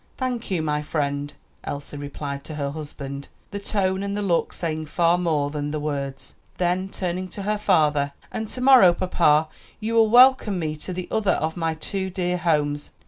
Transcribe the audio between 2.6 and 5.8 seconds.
husband, the tone and the look saying far more than the